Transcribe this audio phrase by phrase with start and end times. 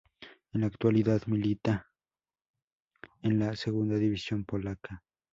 [0.53, 1.85] En la actualidad milita
[3.21, 5.03] en la segunda división polaca.